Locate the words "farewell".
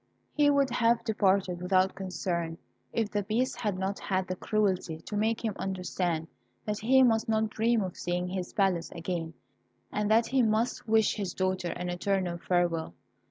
12.39-12.95